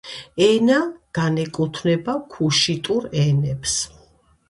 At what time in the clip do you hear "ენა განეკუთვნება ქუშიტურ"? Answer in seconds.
0.45-3.09